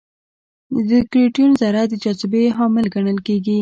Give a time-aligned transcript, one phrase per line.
[0.87, 3.59] د ګرویتون ذره د جاذبې حامل ګڼل کېږي.